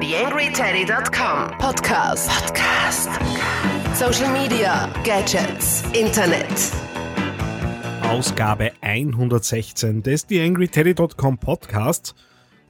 TheAngryTeddy.com 0.00 1.58
Podcast. 1.58 2.30
Podcast. 2.30 3.10
Social 3.94 4.32
Media, 4.32 4.88
Gadgets, 5.04 5.82
Internet. 5.92 6.72
Ausgabe 8.08 8.72
116 8.80 10.02
des 10.02 10.26
TheAngryTeddy.com 10.26 11.36
Podcasts. 11.36 12.14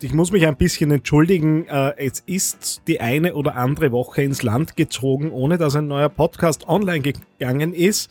Ich 0.03 0.12
muss 0.12 0.32
mich 0.32 0.45
ein 0.45 0.56
bisschen 0.56 0.90
entschuldigen. 0.90 1.66
äh, 1.69 1.93
Es 1.98 2.19
ist 2.27 2.82
die 2.88 3.01
eine 3.01 3.37
oder 3.37 3.54
andere 3.54 3.92
Woche 3.92 4.22
ins 4.22 4.42
Land 4.42 4.76
gezogen, 4.76 5.31
ohne 5.31 5.56
dass 5.56 5.76
ein 5.76 5.87
neuer 5.87 6.08
Podcast 6.08 6.69
online 6.69 7.01
gegangen 7.38 7.72
ist. 7.74 8.10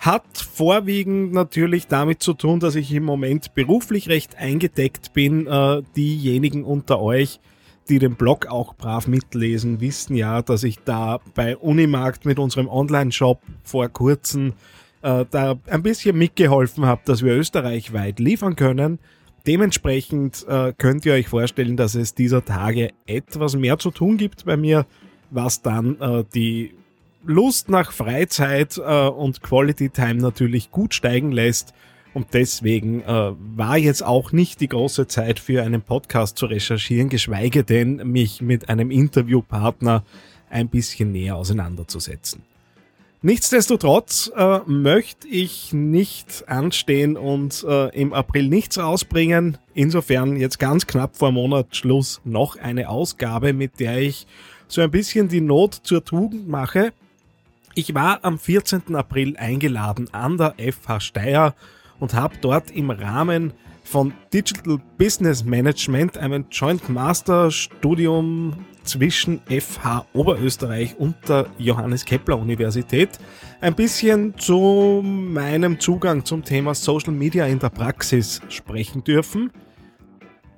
Hat 0.00 0.24
vorwiegend 0.36 1.32
natürlich 1.32 1.86
damit 1.86 2.24
zu 2.24 2.34
tun, 2.34 2.58
dass 2.58 2.74
ich 2.74 2.92
im 2.92 3.04
Moment 3.04 3.54
beruflich 3.54 4.08
recht 4.08 4.36
eingedeckt 4.36 5.12
bin. 5.12 5.46
Äh, 5.46 5.82
Diejenigen 5.96 6.64
unter 6.64 7.00
euch, 7.00 7.38
die 7.38 7.48
den 7.88 8.16
Blog 8.16 8.46
auch 8.46 8.74
brav 8.74 9.06
mitlesen, 9.06 9.80
wissen 9.80 10.14
ja, 10.14 10.42
dass 10.42 10.62
ich 10.62 10.78
da 10.84 11.20
bei 11.34 11.56
Unimarkt 11.56 12.26
mit 12.26 12.38
unserem 12.38 12.68
Online-Shop 12.68 13.40
vor 13.64 13.88
kurzem 13.88 14.52
äh, 15.02 15.24
da 15.30 15.58
ein 15.66 15.82
bisschen 15.82 16.16
mitgeholfen 16.18 16.84
habe, 16.84 17.00
dass 17.06 17.22
wir 17.22 17.32
österreichweit 17.32 18.18
liefern 18.18 18.56
können. 18.56 18.98
Dementsprechend 19.46 20.46
äh, 20.46 20.74
könnt 20.76 21.06
ihr 21.06 21.14
euch 21.14 21.28
vorstellen, 21.28 21.78
dass 21.78 21.94
es 21.94 22.14
dieser 22.14 22.44
Tage 22.44 22.90
etwas 23.06 23.56
mehr 23.56 23.78
zu 23.78 23.90
tun 23.90 24.18
gibt 24.18 24.44
bei 24.44 24.58
mir, 24.58 24.84
was 25.30 25.62
dann 25.62 25.98
äh, 26.00 26.24
die 26.34 26.74
Lust 27.24 27.68
nach 27.68 27.92
Freizeit 27.92 28.78
äh, 28.78 29.08
und 29.08 29.42
Quality 29.42 29.90
Time 29.90 30.16
natürlich 30.16 30.70
gut 30.70 30.94
steigen 30.94 31.32
lässt. 31.32 31.72
Und 32.18 32.34
deswegen 32.34 33.02
äh, 33.02 33.30
war 33.54 33.78
jetzt 33.78 34.04
auch 34.04 34.32
nicht 34.32 34.60
die 34.60 34.66
große 34.66 35.06
Zeit 35.06 35.38
für 35.38 35.62
einen 35.62 35.82
Podcast 35.82 36.36
zu 36.36 36.46
recherchieren, 36.46 37.08
geschweige 37.08 37.62
denn 37.62 37.98
mich 38.10 38.42
mit 38.42 38.68
einem 38.68 38.90
Interviewpartner 38.90 40.02
ein 40.50 40.68
bisschen 40.68 41.12
näher 41.12 41.36
auseinanderzusetzen. 41.36 42.42
Nichtsdestotrotz 43.22 44.32
äh, 44.36 44.58
möchte 44.66 45.28
ich 45.28 45.72
nicht 45.72 46.42
anstehen 46.48 47.16
und 47.16 47.64
äh, 47.68 47.96
im 47.96 48.12
April 48.12 48.48
nichts 48.48 48.78
rausbringen. 48.78 49.56
Insofern 49.74 50.34
jetzt 50.34 50.58
ganz 50.58 50.88
knapp 50.88 51.16
vor 51.16 51.30
Monatsschluss 51.30 52.20
noch 52.24 52.56
eine 52.56 52.88
Ausgabe, 52.88 53.52
mit 53.52 53.78
der 53.78 53.98
ich 53.98 54.26
so 54.66 54.80
ein 54.80 54.90
bisschen 54.90 55.28
die 55.28 55.40
Not 55.40 55.74
zur 55.84 56.04
Tugend 56.04 56.48
mache. 56.48 56.92
Ich 57.76 57.94
war 57.94 58.24
am 58.24 58.40
14. 58.40 58.96
April 58.96 59.36
eingeladen 59.36 60.12
an 60.12 60.36
der 60.36 60.56
FH 60.58 60.98
Steyr 60.98 61.54
und 62.00 62.14
habe 62.14 62.36
dort 62.40 62.70
im 62.70 62.90
Rahmen 62.90 63.52
von 63.82 64.12
Digital 64.32 64.78
Business 64.98 65.44
Management, 65.44 66.18
einem 66.18 66.44
Joint 66.50 66.88
Master 66.88 67.50
Studium 67.50 68.66
zwischen 68.84 69.40
FH 69.48 70.06
Oberösterreich 70.12 70.96
und 70.98 71.16
der 71.28 71.46
Johannes 71.58 72.04
Kepler 72.04 72.38
Universität, 72.38 73.10
ein 73.60 73.74
bisschen 73.74 74.36
zu 74.38 75.02
meinem 75.04 75.80
Zugang 75.80 76.24
zum 76.24 76.44
Thema 76.44 76.74
Social 76.74 77.12
Media 77.12 77.46
in 77.46 77.58
der 77.58 77.70
Praxis 77.70 78.40
sprechen 78.48 79.04
dürfen. 79.04 79.50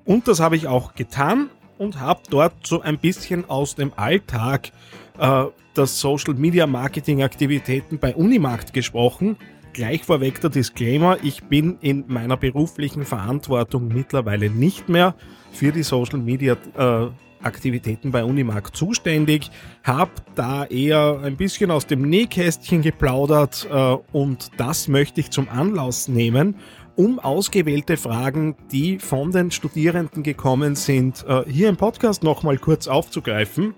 Und 0.04 0.28
das 0.28 0.40
habe 0.40 0.56
ich 0.56 0.66
auch 0.66 0.94
getan 0.94 1.50
und 1.78 2.00
habe 2.00 2.22
dort 2.30 2.66
so 2.66 2.80
ein 2.80 2.98
bisschen 2.98 3.48
aus 3.48 3.74
dem 3.74 3.92
Alltag 3.96 4.72
äh, 5.18 5.44
der 5.76 5.86
Social 5.86 6.34
Media 6.34 6.66
Marketing 6.66 7.22
Aktivitäten 7.22 7.98
bei 7.98 8.14
Unimarkt 8.14 8.72
gesprochen. 8.72 9.36
Gleich 9.72 10.04
vorweg 10.04 10.40
der 10.40 10.50
Disclaimer, 10.50 11.18
ich 11.22 11.44
bin 11.44 11.78
in 11.80 12.04
meiner 12.08 12.36
beruflichen 12.36 13.04
Verantwortung 13.04 13.88
mittlerweile 13.88 14.50
nicht 14.50 14.88
mehr 14.88 15.14
für 15.52 15.70
die 15.70 15.84
Social 15.84 16.18
Media 16.18 16.56
äh, 16.76 17.08
Aktivitäten 17.42 18.10
bei 18.10 18.24
Unimarkt 18.24 18.76
zuständig, 18.76 19.50
habe 19.84 20.10
da 20.34 20.64
eher 20.64 21.20
ein 21.22 21.36
bisschen 21.36 21.70
aus 21.70 21.86
dem 21.86 22.02
Nähkästchen 22.02 22.82
geplaudert 22.82 23.68
äh, 23.70 23.96
und 24.12 24.50
das 24.56 24.88
möchte 24.88 25.20
ich 25.20 25.30
zum 25.30 25.48
Anlass 25.48 26.08
nehmen, 26.08 26.56
um 26.96 27.18
ausgewählte 27.18 27.96
Fragen, 27.96 28.56
die 28.72 28.98
von 28.98 29.30
den 29.30 29.52
Studierenden 29.52 30.22
gekommen 30.22 30.74
sind, 30.74 31.24
äh, 31.28 31.44
hier 31.48 31.68
im 31.68 31.76
Podcast 31.76 32.22
nochmal 32.24 32.58
kurz 32.58 32.88
aufzugreifen. 32.88 33.74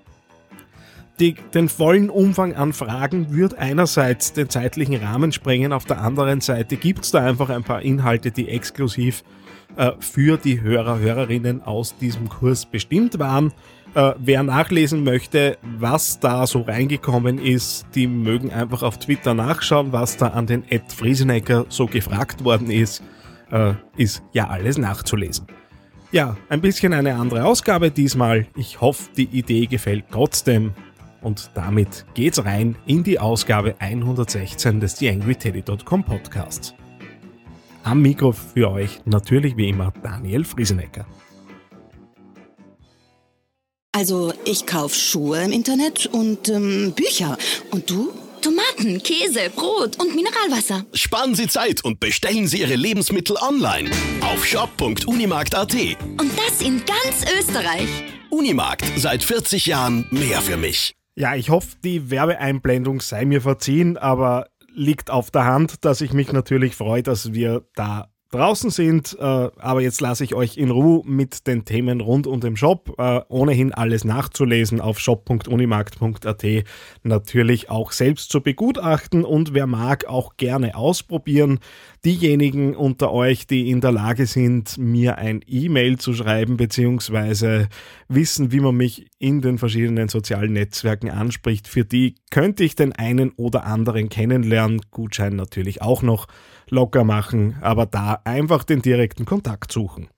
Die, 1.20 1.34
den 1.54 1.68
vollen 1.68 2.10
Umfang 2.10 2.54
an 2.54 2.72
Fragen 2.72 3.34
wird 3.34 3.58
einerseits 3.58 4.32
den 4.32 4.48
zeitlichen 4.48 4.96
Rahmen 4.96 5.30
sprengen, 5.30 5.72
auf 5.72 5.84
der 5.84 6.00
anderen 6.00 6.40
Seite 6.40 6.76
gibt 6.76 7.04
es 7.04 7.10
da 7.10 7.24
einfach 7.24 7.50
ein 7.50 7.64
paar 7.64 7.82
Inhalte, 7.82 8.30
die 8.30 8.48
exklusiv 8.48 9.22
äh, 9.76 9.92
für 10.00 10.36
die 10.36 10.60
Hörer, 10.60 10.98
Hörerinnen 10.98 11.62
aus 11.62 11.96
diesem 11.98 12.28
Kurs 12.28 12.66
bestimmt 12.66 13.18
waren. 13.18 13.52
Äh, 13.94 14.14
wer 14.18 14.42
nachlesen 14.42 15.04
möchte, 15.04 15.58
was 15.78 16.18
da 16.18 16.46
so 16.46 16.62
reingekommen 16.62 17.38
ist, 17.38 17.86
die 17.94 18.06
mögen 18.06 18.50
einfach 18.50 18.82
auf 18.82 18.98
Twitter 18.98 19.34
nachschauen, 19.34 19.92
was 19.92 20.16
da 20.16 20.28
an 20.28 20.46
den 20.46 20.64
Ed 20.70 20.90
Friesenecker 20.92 21.66
so 21.68 21.86
gefragt 21.86 22.42
worden 22.42 22.70
ist, 22.70 23.02
äh, 23.50 23.74
ist 23.96 24.22
ja 24.32 24.48
alles 24.48 24.78
nachzulesen. 24.78 25.46
Ja, 26.10 26.36
ein 26.48 26.60
bisschen 26.60 26.92
eine 26.92 27.14
andere 27.14 27.44
Ausgabe 27.44 27.90
diesmal. 27.90 28.46
Ich 28.56 28.80
hoffe, 28.80 29.10
die 29.16 29.24
Idee 29.24 29.66
gefällt 29.66 30.04
trotzdem. 30.10 30.72
Und 31.22 31.50
damit 31.54 32.04
geht's 32.14 32.44
rein 32.44 32.76
in 32.86 33.04
die 33.04 33.18
Ausgabe 33.18 33.76
116 33.78 34.80
des 34.80 34.96
TheAngryTeddy.com 34.96 36.04
Podcasts. 36.04 36.74
Am 37.84 38.02
Mikro 38.02 38.32
für 38.32 38.70
euch 38.70 39.00
natürlich 39.04 39.56
wie 39.56 39.68
immer 39.68 39.92
Daniel 40.02 40.44
Friesenecker. 40.44 41.06
Also, 43.94 44.32
ich 44.44 44.66
kauf 44.66 44.94
Schuhe 44.94 45.42
im 45.42 45.52
Internet 45.52 46.06
und 46.06 46.48
ähm, 46.48 46.92
Bücher. 46.96 47.36
Und 47.70 47.90
du? 47.90 48.12
Tomaten, 48.40 49.00
Käse, 49.02 49.50
Brot 49.54 50.00
und 50.00 50.16
Mineralwasser. 50.16 50.84
Sparen 50.94 51.34
Sie 51.34 51.46
Zeit 51.46 51.84
und 51.84 52.00
bestellen 52.00 52.48
Sie 52.48 52.60
Ihre 52.60 52.74
Lebensmittel 52.74 53.36
online 53.36 53.90
auf 54.20 54.44
shop.unimarkt.at. 54.44 55.74
Und 55.74 56.32
das 56.36 56.60
in 56.60 56.82
ganz 56.84 57.24
Österreich. 57.38 57.88
Unimarkt, 58.30 58.84
seit 58.96 59.22
40 59.22 59.66
Jahren 59.66 60.06
mehr 60.10 60.40
für 60.40 60.56
mich. 60.56 60.94
Ja, 61.14 61.34
ich 61.34 61.50
hoffe, 61.50 61.76
die 61.84 62.10
Werbeeinblendung 62.10 63.00
sei 63.00 63.24
mir 63.24 63.42
verziehen, 63.42 63.98
aber 63.98 64.46
liegt 64.74 65.10
auf 65.10 65.30
der 65.30 65.44
Hand, 65.44 65.84
dass 65.84 66.00
ich 66.00 66.12
mich 66.12 66.32
natürlich 66.32 66.74
freue, 66.74 67.02
dass 67.02 67.32
wir 67.34 67.66
da 67.74 68.11
draußen 68.32 68.70
sind. 68.70 69.16
Äh, 69.18 69.22
aber 69.22 69.80
jetzt 69.80 70.00
lasse 70.00 70.24
ich 70.24 70.34
euch 70.34 70.56
in 70.56 70.70
Ruhe 70.70 71.02
mit 71.04 71.46
den 71.46 71.64
Themen 71.64 72.00
rund 72.00 72.26
um 72.26 72.40
den 72.40 72.56
Shop. 72.56 72.94
Äh, 72.98 73.20
ohnehin 73.28 73.72
alles 73.72 74.04
nachzulesen 74.04 74.80
auf 74.80 74.98
shop.unimarkt.at. 74.98 76.44
Natürlich 77.02 77.70
auch 77.70 77.92
selbst 77.92 78.30
zu 78.30 78.40
begutachten 78.40 79.24
und 79.24 79.54
wer 79.54 79.66
mag, 79.66 80.06
auch 80.06 80.36
gerne 80.36 80.74
ausprobieren. 80.74 81.60
Diejenigen 82.04 82.74
unter 82.74 83.12
euch, 83.12 83.46
die 83.46 83.70
in 83.70 83.80
der 83.80 83.92
Lage 83.92 84.26
sind, 84.26 84.76
mir 84.78 85.18
ein 85.18 85.40
E-Mail 85.46 85.98
zu 85.98 86.14
schreiben, 86.14 86.56
beziehungsweise 86.56 87.68
wissen, 88.08 88.50
wie 88.50 88.60
man 88.60 88.76
mich 88.76 89.06
in 89.18 89.40
den 89.40 89.58
verschiedenen 89.58 90.08
sozialen 90.08 90.52
Netzwerken 90.52 91.10
anspricht, 91.10 91.68
für 91.68 91.84
die 91.84 92.16
könnte 92.30 92.64
ich 92.64 92.74
den 92.74 92.92
einen 92.92 93.30
oder 93.36 93.64
anderen 93.64 94.08
kennenlernen. 94.08 94.80
Gutschein 94.90 95.36
natürlich 95.36 95.82
auch 95.82 96.02
noch 96.02 96.26
locker 96.72 97.04
machen, 97.04 97.56
aber 97.60 97.86
da 97.86 98.20
einfach 98.24 98.64
den 98.64 98.82
direkten 98.82 99.26
Kontakt 99.26 99.70
suchen. 99.70 100.08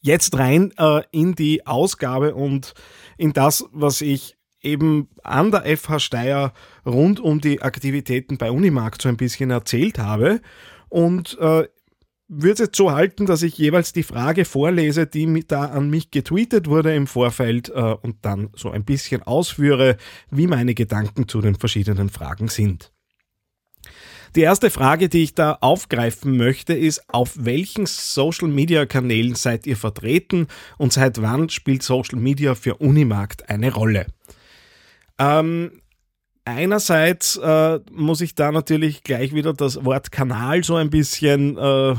Jetzt 0.00 0.38
rein 0.38 0.72
äh, 0.78 1.02
in 1.10 1.34
die 1.34 1.66
Ausgabe 1.66 2.34
und 2.34 2.74
in 3.18 3.32
das, 3.32 3.64
was 3.72 4.00
ich 4.00 4.36
eben 4.62 5.08
an 5.22 5.50
der 5.50 5.76
FH 5.76 6.00
Steyr 6.00 6.52
rund 6.84 7.20
um 7.20 7.40
die 7.40 7.62
Aktivitäten 7.62 8.38
bei 8.38 8.50
Unimarkt 8.50 9.02
so 9.02 9.08
ein 9.08 9.16
bisschen 9.16 9.50
erzählt 9.50 9.98
habe. 9.98 10.40
Und 10.88 11.36
äh, 11.38 11.68
würde 12.28 12.52
es 12.52 12.58
jetzt 12.58 12.76
so 12.76 12.90
halten, 12.90 13.26
dass 13.26 13.42
ich 13.42 13.58
jeweils 13.58 13.92
die 13.92 14.02
Frage 14.02 14.44
vorlese, 14.44 15.06
die 15.06 15.44
da 15.46 15.66
an 15.66 15.90
mich 15.90 16.10
getweetet 16.10 16.68
wurde 16.68 16.94
im 16.94 17.06
Vorfeld 17.06 17.68
äh, 17.68 17.94
und 18.02 18.16
dann 18.22 18.48
so 18.54 18.70
ein 18.70 18.84
bisschen 18.84 19.22
ausführe, 19.22 19.96
wie 20.30 20.46
meine 20.46 20.74
Gedanken 20.74 21.28
zu 21.28 21.40
den 21.40 21.54
verschiedenen 21.54 22.08
Fragen 22.08 22.48
sind. 22.48 22.92
Die 24.34 24.40
erste 24.40 24.70
Frage, 24.70 25.08
die 25.08 25.22
ich 25.22 25.34
da 25.34 25.58
aufgreifen 25.60 26.36
möchte, 26.36 26.74
ist, 26.74 27.02
auf 27.08 27.32
welchen 27.36 27.86
Social-Media-Kanälen 27.86 29.34
seid 29.34 29.66
ihr 29.66 29.76
vertreten 29.76 30.48
und 30.78 30.92
seit 30.92 31.22
wann 31.22 31.48
spielt 31.48 31.82
Social 31.82 32.18
Media 32.18 32.54
für 32.54 32.76
Unimarkt 32.76 33.48
eine 33.48 33.72
Rolle? 33.72 34.06
Ähm, 35.18 35.80
einerseits 36.44 37.36
äh, 37.36 37.80
muss 37.92 38.20
ich 38.20 38.34
da 38.34 38.52
natürlich 38.52 39.02
gleich 39.02 39.34
wieder 39.34 39.52
das 39.52 39.84
Wort 39.84 40.12
Kanal 40.12 40.64
so 40.64 40.76
ein 40.76 40.90
bisschen 40.90 41.56
äh, 41.56 41.94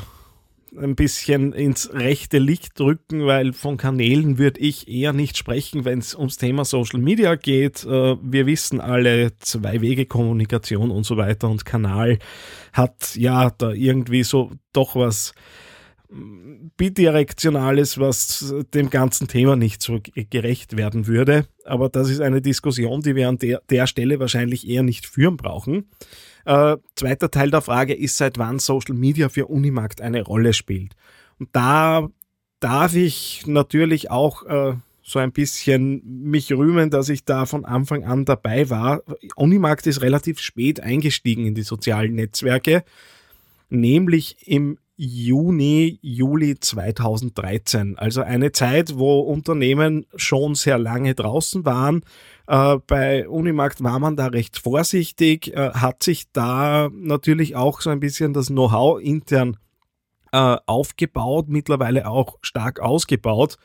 ein 0.75 0.95
bisschen 0.95 1.53
ins 1.53 1.93
rechte 1.93 2.39
Licht 2.39 2.79
drücken, 2.79 3.25
weil 3.25 3.53
von 3.53 3.77
Kanälen 3.77 4.37
würde 4.37 4.59
ich 4.59 4.87
eher 4.87 5.13
nicht 5.13 5.37
sprechen, 5.37 5.85
wenn 5.85 5.99
es 5.99 6.15
ums 6.15 6.37
Thema 6.37 6.65
Social 6.65 6.99
Media 6.99 7.35
geht. 7.35 7.85
Äh, 7.85 8.17
wir 8.21 8.45
wissen 8.45 8.81
alle, 8.81 9.37
Zwei-Wege-Kommunikation 9.37 10.91
und 10.91 11.05
so 11.05 11.17
weiter 11.17 11.49
und 11.49 11.65
Kanal 11.65 12.19
hat 12.73 13.15
ja 13.15 13.49
da 13.49 13.71
irgendwie 13.71 14.23
so 14.23 14.51
doch 14.73 14.95
was 14.95 15.33
bidirektionales, 16.77 17.99
was 17.99 18.53
dem 18.73 18.89
ganzen 18.89 19.27
Thema 19.27 19.55
nicht 19.55 19.81
so 19.81 19.99
gerecht 20.29 20.77
werden 20.77 21.07
würde. 21.07 21.47
Aber 21.65 21.89
das 21.89 22.09
ist 22.09 22.21
eine 22.21 22.41
Diskussion, 22.41 23.01
die 23.01 23.15
wir 23.15 23.27
an 23.27 23.37
der, 23.37 23.61
der 23.69 23.87
Stelle 23.87 24.19
wahrscheinlich 24.19 24.67
eher 24.67 24.83
nicht 24.83 25.05
führen 25.05 25.35
brauchen. 25.35 25.89
Äh, 26.47 26.77
zweiter 26.95 27.29
Teil 27.29 27.51
der 27.51 27.59
Frage 27.59 27.93
ist, 27.93 28.15
seit 28.15 28.37
wann 28.37 28.59
Social 28.59 28.95
Media 28.95 29.27
für 29.27 29.47
Unimarkt 29.47 29.99
eine 29.99 30.21
Rolle 30.21 30.53
spielt. 30.53 30.93
Und 31.39 31.49
da 31.51 32.07
darf 32.61 32.95
ich 32.95 33.45
natürlich 33.47 34.09
auch 34.11 34.43
äh, 34.45 34.75
so 35.03 35.19
ein 35.19 35.33
bisschen 35.33 36.01
mich 36.05 36.53
rühmen, 36.53 36.89
dass 36.89 37.09
ich 37.09 37.25
da 37.25 37.45
von 37.45 37.65
Anfang 37.65 38.05
an 38.05 38.23
dabei 38.23 38.69
war. 38.69 39.01
Unimarkt 39.35 39.87
ist 39.87 40.01
relativ 40.01 40.39
spät 40.39 40.79
eingestiegen 40.79 41.45
in 41.45 41.53
die 41.53 41.63
sozialen 41.63 42.15
Netzwerke, 42.15 42.85
nämlich 43.69 44.37
im 44.47 44.77
Juni, 44.99 45.99
Juli 46.01 46.59
2013. 46.59 47.99
Also 47.99 48.21
eine 48.21 48.51
Zeit, 48.51 48.97
wo 48.97 49.19
Unternehmen 49.19 50.07
schon 50.15 50.55
sehr 50.55 50.79
lange 50.79 51.13
draußen 51.13 51.65
waren. 51.65 52.01
Äh, 52.47 52.77
bei 52.87 53.29
Unimarkt 53.29 53.83
war 53.83 53.99
man 53.99 54.15
da 54.15 54.25
recht 54.25 54.57
vorsichtig, 54.57 55.55
äh, 55.55 55.69
hat 55.69 56.01
sich 56.01 56.31
da 56.33 56.89
natürlich 56.91 57.55
auch 57.55 57.81
so 57.81 57.91
ein 57.91 57.99
bisschen 57.99 58.33
das 58.33 58.47
Know-how 58.47 58.99
intern 58.99 59.57
äh, 60.31 60.57
aufgebaut, 60.65 61.47
mittlerweile 61.47 62.07
auch 62.07 62.39
stark 62.41 62.79
ausgebaut. 62.79 63.57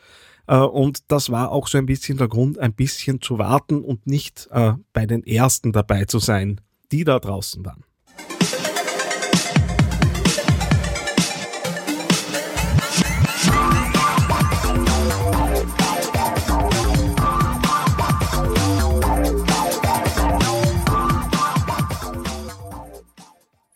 Und 0.44 1.10
das 1.12 1.30
war 1.30 1.52
auch 1.52 1.68
so 1.68 1.78
ein 1.78 1.86
bisschen 1.86 2.18
der 2.18 2.26
Grund, 2.26 2.58
ein 2.58 2.74
bisschen 2.74 3.22
zu 3.22 3.38
warten 3.38 3.80
und 3.80 4.08
nicht 4.08 4.48
bei 4.92 5.06
den 5.06 5.24
Ersten 5.24 5.70
dabei 5.70 6.04
zu 6.04 6.18
sein, 6.18 6.60
die 6.90 7.04
da 7.04 7.20
draußen 7.20 7.64
waren. 7.64 7.84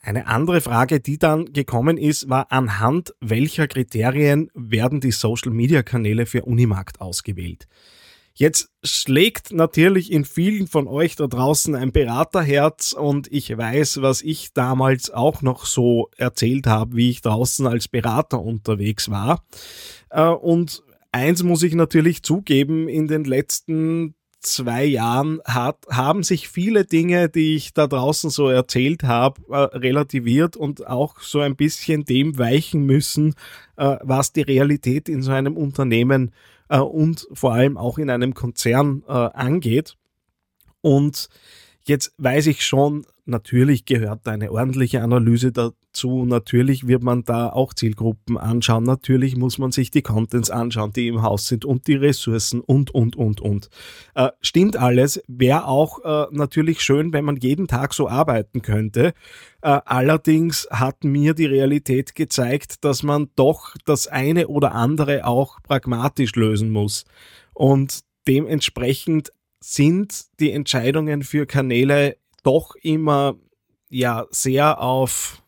Eine 0.07 0.29
andere 0.29 0.61
Frage, 0.61 1.01
die 1.01 1.19
dann 1.19 1.53
gekommen 1.53 1.99
ist, 1.99 2.29
war, 2.29 2.53
anhand 2.53 3.13
welcher 3.19 3.67
Kriterien 3.67 4.53
werden 4.55 5.01
die 5.01 5.11
Social-Media-Kanäle 5.11 6.27
für 6.27 6.45
Unimarkt 6.45 7.01
ausgewählt? 7.01 7.67
Jetzt 8.33 8.71
schlägt 8.85 9.51
natürlich 9.51 10.13
in 10.13 10.25
vielen 10.25 10.69
von 10.69 10.87
euch 10.87 11.17
da 11.17 11.27
draußen 11.27 11.75
ein 11.75 11.91
Beraterherz 11.91 12.93
und 12.93 13.27
ich 13.33 13.59
weiß, 13.59 14.01
was 14.01 14.23
ich 14.23 14.53
damals 14.53 15.11
auch 15.11 15.43
noch 15.43 15.67
so 15.67 16.09
erzählt 16.17 16.69
habe, 16.69 16.95
wie 16.95 17.11
ich 17.11 17.21
draußen 17.21 17.67
als 17.67 17.89
Berater 17.89 18.41
unterwegs 18.41 19.11
war. 19.11 19.43
Äh, 20.11 20.29
und 20.29 20.85
eins 21.11 21.43
muss 21.43 21.65
ich 21.65 21.75
natürlich 21.75 22.23
zugeben, 22.23 22.87
in 22.87 23.09
den 23.09 23.25
letzten 23.25 24.15
zwei 24.47 24.85
Jahren 24.85 25.41
hat, 25.45 25.87
haben 25.91 26.23
sich 26.23 26.49
viele 26.49 26.85
Dinge, 26.85 27.29
die 27.29 27.57
ich 27.57 27.75
da 27.75 27.87
draußen 27.87 28.31
so 28.31 28.49
erzählt 28.49 29.03
habe, 29.03 29.43
äh, 29.51 29.77
relativiert 29.77 30.57
und 30.57 30.87
auch 30.87 31.21
so 31.21 31.41
ein 31.41 31.57
bisschen 31.57 32.05
dem 32.05 32.39
weichen 32.39 32.85
müssen, 32.87 33.35
äh, 33.77 33.97
was 34.03 34.33
die 34.33 34.43
Realität 34.43 35.09
in 35.09 35.23
so 35.23 35.33
einem 35.33 35.57
Unternehmen 35.57 36.33
äh, 36.69 36.79
und 36.79 37.29
vor 37.33 37.55
allem 37.55 37.77
auch 37.77 37.99
in 37.99 38.11
einem 38.11 38.35
Konzern 38.35 39.03
angeht. 39.07 39.97
Und 40.81 41.29
jetzt 41.85 42.15
weiß 42.19 42.47
ich 42.47 42.65
schon, 42.65 43.07
natürlich 43.27 43.85
gehört 43.85 44.27
eine 44.29 44.51
ordentliche 44.53 45.03
Analyse 45.03 45.53
dazu. 45.53 46.25
Natürlich 46.25 46.87
wird 46.87 47.03
man 47.03 47.25
da 47.25 47.49
auch 47.49 47.75
Zielgruppen 47.75 48.39
anschauen. 48.39 48.85
Natürlich 48.85 49.37
muss 49.37 49.59
man 49.59 49.73
sich 49.73 49.91
die 49.91 50.03
Contents 50.03 50.51
anschauen, 50.51 50.93
die 50.93 51.09
im 51.09 51.23
Haus 51.23 51.49
sind 51.49 51.65
und 51.65 51.87
die 51.87 51.97
Ressourcen 51.97 52.61
und, 52.61 52.91
und, 52.93 53.17
und, 53.17 53.41
und. 53.41 53.69
Äh, 54.15 54.31
stimmt 54.41 54.77
alles. 54.77 55.23
Wäre 55.27 55.67
auch 55.67 56.05
äh, 56.05 56.27
natürlich 56.31 56.81
schön, 56.81 57.13
wenn 57.13 57.25
man 57.25 57.37
jeden 57.37 57.67
Tag 57.69 57.95
so 57.95 58.09
arbeiten 58.09 58.63
könnte. 58.63 59.13
Äh, 59.63 59.81
allerdings 59.85 60.69
hat 60.71 61.05
mir 61.05 61.35
die 61.35 61.47
Realität 61.47 62.15
gezeigt, 62.15 62.85
dass 62.85 63.03
man 63.03 63.31
doch 63.37 63.75
das 63.85 64.07
eine 64.07 64.49
oder 64.49 64.75
andere 64.75 65.27
auch 65.27 65.61
pragmatisch 65.63 66.35
lösen 66.37 66.71
muss. 66.71 67.05
Und 67.55 68.01
dementsprechend 68.29 69.31
sind 69.61 70.27
die 70.39 70.53
Entscheidungen 70.53 71.23
für 71.23 71.47
Kanäle 71.47 72.17
doch 72.47 72.75
immer 72.77 73.37
ja 73.89 74.27
sehr 74.31 74.81
auf 74.81 75.43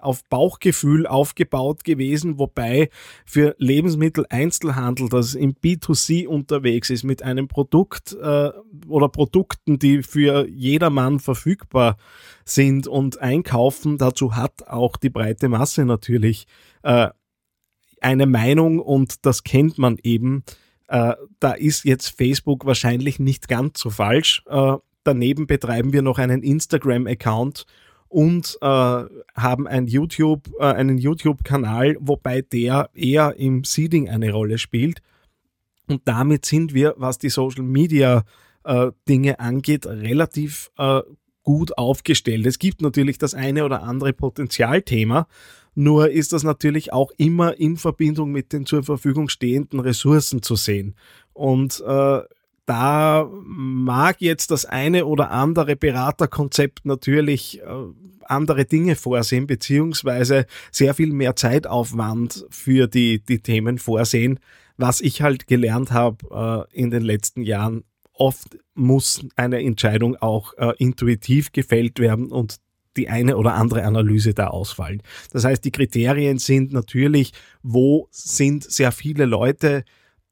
auf 0.00 0.22
Bauchgefühl 0.28 1.06
aufgebaut 1.06 1.84
gewesen, 1.84 2.38
wobei 2.38 2.90
für 3.24 3.54
Lebensmitteleinzelhandel, 3.58 5.08
das 5.08 5.34
im 5.34 5.54
B2C 5.54 6.26
unterwegs 6.26 6.90
ist, 6.90 7.04
mit 7.04 7.22
einem 7.22 7.48
Produkt 7.48 8.12
äh, 8.12 8.50
oder 8.86 9.08
Produkten, 9.08 9.78
die 9.78 10.02
für 10.02 10.48
jedermann 10.48 11.18
verfügbar 11.20 11.96
sind 12.44 12.86
und 12.86 13.20
einkaufen, 13.20 13.98
dazu 13.98 14.36
hat 14.36 14.68
auch 14.68 14.96
die 14.96 15.10
breite 15.10 15.48
Masse 15.48 15.84
natürlich 15.84 16.46
äh, 16.82 17.08
eine 18.00 18.26
Meinung 18.26 18.78
und 18.78 19.26
das 19.26 19.42
kennt 19.42 19.78
man 19.78 19.98
eben. 20.02 20.44
Äh, 20.86 21.14
da 21.40 21.52
ist 21.52 21.84
jetzt 21.84 22.08
Facebook 22.08 22.64
wahrscheinlich 22.64 23.18
nicht 23.18 23.48
ganz 23.48 23.80
so 23.80 23.90
falsch. 23.90 24.44
Daneben 25.04 25.46
betreiben 25.46 25.92
wir 25.92 26.02
noch 26.02 26.18
einen 26.18 26.42
Instagram-Account 26.42 27.66
und 28.08 28.58
äh, 28.60 28.66
haben 28.66 29.66
ein 29.66 29.86
YouTube, 29.86 30.50
äh, 30.58 30.64
einen 30.64 30.98
YouTube-Kanal, 30.98 31.96
wobei 32.00 32.42
der 32.42 32.90
eher 32.94 33.36
im 33.36 33.64
Seeding 33.64 34.08
eine 34.08 34.32
Rolle 34.32 34.58
spielt. 34.58 35.02
Und 35.88 36.02
damit 36.04 36.44
sind 36.44 36.74
wir, 36.74 36.94
was 36.96 37.18
die 37.18 37.30
Social 37.30 37.62
Media 37.62 38.24
äh, 38.64 39.32
angeht, 39.38 39.86
relativ 39.86 40.70
äh, 40.78 41.00
gut 41.42 41.78
aufgestellt. 41.78 42.46
Es 42.46 42.58
gibt 42.58 42.82
natürlich 42.82 43.16
das 43.16 43.34
eine 43.34 43.64
oder 43.64 43.82
andere 43.82 44.12
Potenzialthema, 44.12 45.26
nur 45.74 46.10
ist 46.10 46.32
das 46.32 46.42
natürlich 46.42 46.92
auch 46.92 47.12
immer 47.18 47.58
in 47.58 47.76
Verbindung 47.76 48.32
mit 48.32 48.52
den 48.52 48.66
zur 48.66 48.82
Verfügung 48.82 49.28
stehenden 49.28 49.78
Ressourcen 49.78 50.42
zu 50.42 50.56
sehen. 50.56 50.96
Und 51.32 51.82
äh, 51.86 52.20
da 52.68 53.26
mag 53.32 54.20
jetzt 54.20 54.50
das 54.50 54.66
eine 54.66 55.06
oder 55.06 55.30
andere 55.30 55.74
Beraterkonzept 55.74 56.84
natürlich 56.84 57.62
äh, 57.62 57.64
andere 58.24 58.66
Dinge 58.66 58.94
vorsehen, 58.94 59.46
beziehungsweise 59.46 60.44
sehr 60.70 60.92
viel 60.92 61.14
mehr 61.14 61.34
Zeitaufwand 61.34 62.44
für 62.50 62.86
die, 62.86 63.24
die 63.24 63.40
Themen 63.40 63.78
vorsehen. 63.78 64.38
Was 64.76 65.00
ich 65.00 65.22
halt 65.22 65.46
gelernt 65.46 65.92
habe 65.92 66.66
äh, 66.70 66.78
in 66.78 66.90
den 66.90 67.02
letzten 67.02 67.40
Jahren, 67.40 67.84
oft 68.12 68.58
muss 68.74 69.24
eine 69.34 69.62
Entscheidung 69.62 70.16
auch 70.16 70.52
äh, 70.58 70.74
intuitiv 70.76 71.52
gefällt 71.52 71.98
werden 71.98 72.30
und 72.30 72.56
die 72.98 73.08
eine 73.08 73.38
oder 73.38 73.54
andere 73.54 73.84
Analyse 73.84 74.34
da 74.34 74.48
ausfallen. 74.48 75.02
Das 75.32 75.44
heißt, 75.44 75.64
die 75.64 75.72
Kriterien 75.72 76.36
sind 76.36 76.74
natürlich, 76.74 77.32
wo 77.62 78.08
sind 78.10 78.62
sehr 78.70 78.92
viele 78.92 79.24
Leute, 79.24 79.84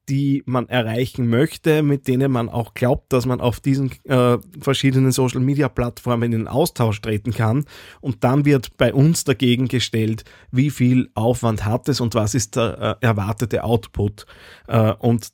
die 0.09 0.43
man 0.47 0.69
erreichen 0.69 1.29
möchte, 1.29 1.83
mit 1.83 2.07
denen 2.07 2.31
man 2.31 2.49
auch 2.49 2.75
glaubt, 2.75 3.13
dass 3.13 3.27
man 3.27 3.41
auf 3.41 3.61
diesen 3.61 3.91
äh, 4.05 4.39
verschiedenen 4.61 5.11
Social-Media-Plattformen 5.11 6.33
in 6.33 6.49
Austausch 6.49 7.01
treten 7.01 7.33
kann. 7.33 7.65
Und 8.01 8.23
dann 8.23 8.45
wird 8.45 8.77
bei 8.77 8.95
uns 8.95 9.25
dagegen 9.25 9.69
gestellt, 9.69 10.25
wie 10.53 10.71
viel 10.71 11.11
Aufwand 11.15 11.65
hat 11.65 11.89
es 11.89 12.01
und 12.01 12.15
was 12.15 12.35
ist 12.35 12.57
der 12.57 12.99
äh, 13.01 13.07
erwartete 13.07 13.65
Output. 13.65 14.27
Äh, 14.69 14.93
und 14.93 15.29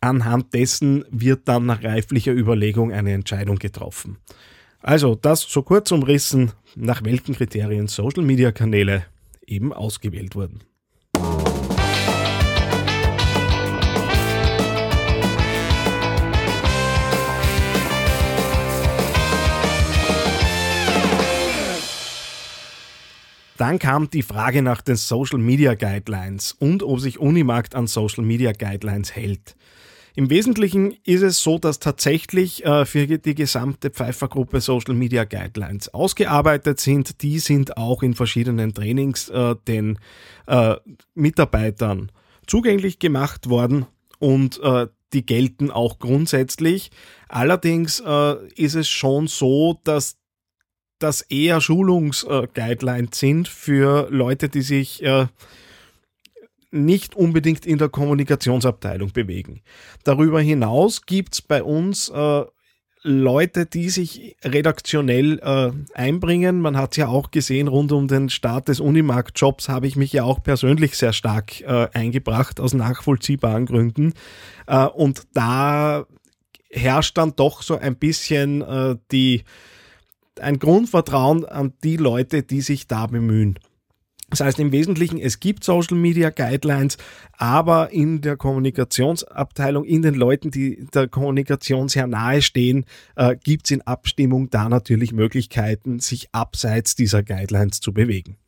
anhand 0.00 0.52
dessen 0.52 1.04
wird 1.10 1.48
dann 1.48 1.66
nach 1.66 1.82
reiflicher 1.82 2.32
Überlegung 2.32 2.92
eine 2.92 3.12
Entscheidung 3.12 3.56
getroffen. 3.56 4.18
Also 4.80 5.14
das 5.14 5.42
so 5.42 5.62
kurz 5.62 5.92
umrissen, 5.92 6.52
nach 6.74 7.04
welchen 7.04 7.34
Kriterien 7.34 7.86
Social-Media-Kanäle 7.86 9.04
eben 9.46 9.72
ausgewählt 9.72 10.34
wurden. 10.34 10.60
Dann 23.62 23.78
kam 23.78 24.10
die 24.10 24.22
Frage 24.24 24.60
nach 24.60 24.82
den 24.82 24.96
Social 24.96 25.38
Media 25.38 25.74
Guidelines 25.74 26.50
und 26.50 26.82
ob 26.82 26.98
sich 26.98 27.20
Unimarkt 27.20 27.76
an 27.76 27.86
Social 27.86 28.24
Media 28.24 28.50
Guidelines 28.50 29.14
hält. 29.14 29.54
Im 30.16 30.30
Wesentlichen 30.30 30.96
ist 31.04 31.22
es 31.22 31.40
so, 31.40 31.60
dass 31.60 31.78
tatsächlich 31.78 32.64
äh, 32.64 32.84
für 32.84 33.06
die 33.06 33.36
gesamte 33.36 33.90
Pfeiffer-Gruppe 33.90 34.60
Social 34.60 34.94
Media 34.94 35.22
Guidelines 35.22 35.94
ausgearbeitet 35.94 36.80
sind. 36.80 37.22
Die 37.22 37.38
sind 37.38 37.76
auch 37.76 38.02
in 38.02 38.14
verschiedenen 38.14 38.74
Trainings 38.74 39.28
äh, 39.28 39.54
den 39.68 40.00
äh, 40.48 40.74
Mitarbeitern 41.14 42.10
zugänglich 42.48 42.98
gemacht 42.98 43.48
worden 43.48 43.86
und 44.18 44.60
die 45.12 45.24
gelten 45.24 45.70
auch 45.70 46.00
grundsätzlich. 46.00 46.90
Allerdings 47.28 48.02
ist 48.56 48.74
es 48.74 48.88
schon 48.88 49.26
so, 49.28 49.80
dass 49.84 50.16
das 51.02 51.22
eher 51.22 51.60
Schulungsguidelines 51.60 53.18
sind 53.18 53.48
für 53.48 54.08
Leute, 54.10 54.48
die 54.48 54.62
sich 54.62 55.02
äh, 55.02 55.26
nicht 56.70 57.14
unbedingt 57.14 57.66
in 57.66 57.78
der 57.78 57.88
Kommunikationsabteilung 57.88 59.12
bewegen. 59.12 59.60
Darüber 60.04 60.40
hinaus 60.40 61.04
gibt's 61.04 61.42
bei 61.42 61.62
uns 61.62 62.08
äh, 62.08 62.44
Leute, 63.04 63.66
die 63.66 63.90
sich 63.90 64.36
redaktionell 64.44 65.40
äh, 65.40 65.72
einbringen. 65.94 66.60
Man 66.60 66.76
hat 66.76 66.96
ja 66.96 67.08
auch 67.08 67.32
gesehen, 67.32 67.66
rund 67.66 67.90
um 67.90 68.06
den 68.06 68.30
Start 68.30 68.68
des 68.68 68.78
Unimarkt-Jobs 68.78 69.68
habe 69.68 69.88
ich 69.88 69.96
mich 69.96 70.12
ja 70.12 70.22
auch 70.22 70.42
persönlich 70.42 70.96
sehr 70.96 71.12
stark 71.12 71.60
äh, 71.62 71.88
eingebracht, 71.92 72.60
aus 72.60 72.74
nachvollziehbaren 72.74 73.66
Gründen. 73.66 74.14
Äh, 74.68 74.86
und 74.86 75.22
da 75.34 76.06
herrscht 76.70 77.18
dann 77.18 77.34
doch 77.34 77.62
so 77.62 77.76
ein 77.76 77.96
bisschen 77.96 78.62
äh, 78.62 78.96
die, 79.10 79.42
ein 80.40 80.58
Grundvertrauen 80.58 81.44
an 81.44 81.72
die 81.84 81.96
Leute, 81.96 82.42
die 82.42 82.60
sich 82.60 82.86
da 82.86 83.06
bemühen. 83.06 83.58
Das 84.32 84.40
heißt 84.40 84.58
im 84.60 84.72
Wesentlichen, 84.72 85.18
es 85.18 85.40
gibt 85.40 85.62
Social 85.62 85.98
Media 85.98 86.30
Guidelines, 86.30 86.96
aber 87.36 87.92
in 87.92 88.22
der 88.22 88.38
Kommunikationsabteilung, 88.38 89.84
in 89.84 90.00
den 90.00 90.14
Leuten, 90.14 90.50
die 90.50 90.86
der 90.94 91.06
Kommunikation 91.06 91.90
sehr 91.90 92.06
nahe 92.06 92.40
stehen, 92.40 92.86
äh, 93.14 93.36
gibt 93.36 93.66
es 93.66 93.72
in 93.72 93.82
Abstimmung 93.82 94.48
da 94.48 94.70
natürlich 94.70 95.12
Möglichkeiten, 95.12 96.00
sich 96.00 96.28
abseits 96.32 96.94
dieser 96.94 97.22
Guidelines 97.22 97.80
zu 97.80 97.92
bewegen. 97.92 98.38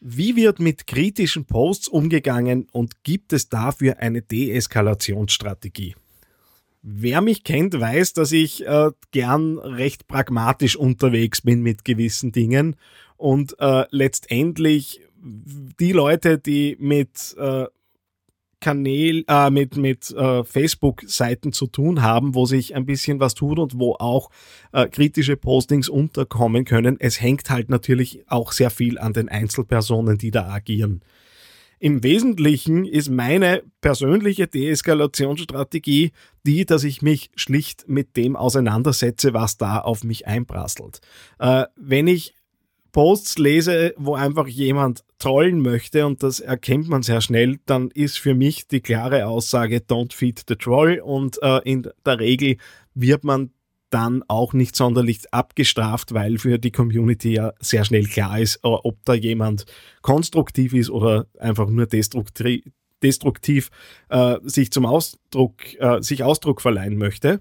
Wie 0.00 0.34
wird 0.34 0.60
mit 0.60 0.86
kritischen 0.86 1.44
Posts 1.44 1.88
umgegangen 1.88 2.66
und 2.72 3.04
gibt 3.04 3.34
es 3.34 3.50
dafür 3.50 3.98
eine 3.98 4.22
Deeskalationsstrategie? 4.22 5.94
Wer 6.82 7.20
mich 7.20 7.44
kennt, 7.44 7.78
weiß, 7.78 8.14
dass 8.14 8.32
ich 8.32 8.66
äh, 8.66 8.90
gern 9.10 9.58
recht 9.58 10.08
pragmatisch 10.08 10.76
unterwegs 10.76 11.42
bin 11.42 11.60
mit 11.60 11.84
gewissen 11.84 12.32
Dingen 12.32 12.76
und 13.18 13.54
äh, 13.58 13.84
letztendlich 13.90 15.02
die 15.22 15.92
Leute, 15.92 16.38
die 16.38 16.78
mit 16.80 17.36
äh, 17.38 17.66
Kanälen, 18.60 19.24
äh, 19.26 19.50
mit, 19.50 19.76
mit 19.76 20.10
äh, 20.10 20.44
Facebook-Seiten 20.44 21.52
zu 21.52 21.66
tun 21.66 22.02
haben, 22.02 22.34
wo 22.34 22.46
sich 22.46 22.74
ein 22.74 22.86
bisschen 22.86 23.20
was 23.20 23.34
tut 23.34 23.58
und 23.58 23.78
wo 23.78 23.94
auch 23.94 24.30
äh, 24.72 24.86
kritische 24.88 25.36
Postings 25.36 25.88
unterkommen 25.88 26.64
können. 26.64 26.96
Es 27.00 27.20
hängt 27.20 27.50
halt 27.50 27.70
natürlich 27.70 28.22
auch 28.28 28.52
sehr 28.52 28.70
viel 28.70 28.98
an 28.98 29.12
den 29.12 29.28
Einzelpersonen, 29.28 30.18
die 30.18 30.30
da 30.30 30.48
agieren. 30.50 31.02
Im 31.82 32.02
Wesentlichen 32.02 32.84
ist 32.84 33.08
meine 33.08 33.62
persönliche 33.80 34.46
Deeskalationsstrategie 34.46 36.12
die, 36.46 36.64
dass 36.66 36.84
ich 36.84 37.02
mich 37.02 37.30
schlicht 37.36 37.88
mit 37.88 38.16
dem 38.16 38.36
auseinandersetze, 38.36 39.34
was 39.34 39.56
da 39.56 39.78
auf 39.78 40.04
mich 40.04 40.26
einprasselt. 40.26 41.00
Äh, 41.38 41.64
wenn 41.76 42.06
ich 42.06 42.34
Posts 42.92 43.38
lese, 43.38 43.94
wo 43.96 44.14
einfach 44.14 44.46
jemand 44.46 45.04
trollen 45.18 45.60
möchte 45.60 46.06
und 46.06 46.22
das 46.22 46.40
erkennt 46.40 46.88
man 46.88 47.02
sehr 47.02 47.20
schnell, 47.20 47.58
dann 47.66 47.90
ist 47.90 48.18
für 48.18 48.34
mich 48.34 48.68
die 48.68 48.80
klare 48.80 49.26
Aussage 49.26 49.78
Don't 49.78 50.12
feed 50.14 50.42
the 50.48 50.56
troll 50.56 51.00
und 51.04 51.42
äh, 51.42 51.58
in 51.64 51.88
der 52.04 52.18
Regel 52.18 52.56
wird 52.94 53.24
man 53.24 53.50
dann 53.90 54.22
auch 54.28 54.52
nicht 54.52 54.76
sonderlich 54.76 55.22
abgestraft, 55.32 56.14
weil 56.14 56.38
für 56.38 56.58
die 56.58 56.70
Community 56.70 57.34
ja 57.34 57.52
sehr 57.60 57.84
schnell 57.84 58.06
klar 58.06 58.38
ist, 58.38 58.60
ob 58.62 59.04
da 59.04 59.14
jemand 59.14 59.66
konstruktiv 60.00 60.72
ist 60.72 60.90
oder 60.90 61.26
einfach 61.38 61.68
nur 61.68 61.86
destruktiv, 61.86 62.62
destruktiv 63.02 63.70
äh, 64.08 64.36
sich 64.44 64.70
zum 64.70 64.86
Ausdruck, 64.86 65.74
äh, 65.80 66.00
sich 66.02 66.22
Ausdruck 66.22 66.60
verleihen 66.62 66.96
möchte. 66.96 67.40